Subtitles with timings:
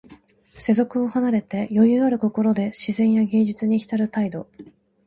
[0.57, 4.47] 世俗を離れて、余裕ある心で自然や芸術にひたる態度。